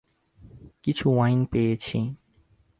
কিছু 0.83 1.05
ওয়াইন 1.15 1.39
পেয়েছি। 1.45 1.97